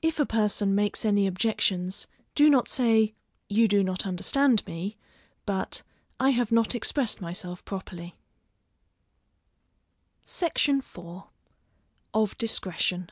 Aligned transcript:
If 0.00 0.18
a 0.18 0.24
person 0.24 0.74
makes 0.74 1.04
any 1.04 1.26
objections, 1.26 2.06
do 2.34 2.48
not 2.48 2.68
say, 2.68 3.12
You 3.50 3.68
do 3.68 3.82
not 3.84 4.06
understand 4.06 4.66
me, 4.66 4.96
but, 5.44 5.82
I 6.18 6.30
have 6.30 6.50
not 6.50 6.74
expressed 6.74 7.20
myself 7.20 7.62
properly. 7.66 8.16
SECTION 10.24 10.78
IV. 10.78 11.24
_Of 12.14 12.38
Discretion. 12.38 13.10